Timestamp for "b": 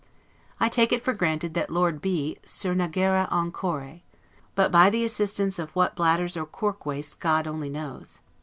2.01-2.39